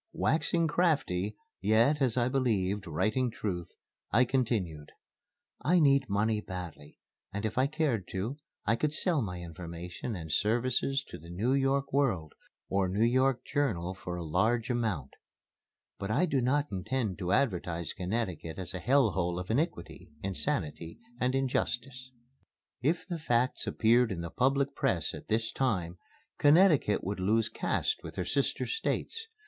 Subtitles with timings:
[0.13, 3.71] Waxing crafty, yet, as I believed, writing truth,
[4.11, 4.93] I continued:
[5.61, 6.97] "I need money badly,
[7.31, 11.53] and if I cared to, I could sell my information and services to the New
[11.53, 12.33] York World
[12.67, 15.13] or New York Journal for a large amount.
[15.99, 20.97] But I do not intend to advertise Connecticut as a Hell hole of Iniquity, Insanity,
[21.19, 22.09] and Injustice.
[22.81, 25.99] If the facts appeared in the public press at this time,
[26.39, 29.27] Connecticut would lose caste with her sister States.